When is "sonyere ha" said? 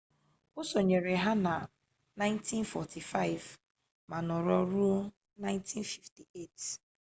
0.69-1.33